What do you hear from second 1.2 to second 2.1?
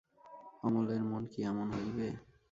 কি এমন হইবে।